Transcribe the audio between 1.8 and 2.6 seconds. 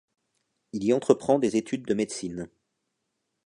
de médecine.